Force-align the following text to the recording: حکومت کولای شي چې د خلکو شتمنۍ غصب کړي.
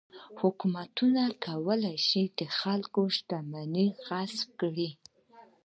حکومت 0.41 0.97
کولای 1.45 1.97
شي 2.07 2.23
چې 2.37 2.45
د 2.49 2.55
خلکو 2.59 3.01
شتمنۍ 3.17 3.87
غصب 4.05 4.49
کړي. 4.59 4.89